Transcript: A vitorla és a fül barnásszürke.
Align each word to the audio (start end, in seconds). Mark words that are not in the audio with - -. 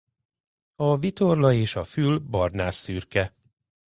A 0.75 0.97
vitorla 0.97 1.53
és 1.53 1.75
a 1.75 1.83
fül 1.83 2.17
barnásszürke. 2.19 3.33